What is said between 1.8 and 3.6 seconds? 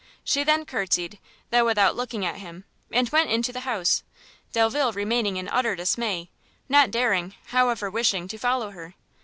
looking at him, and went into the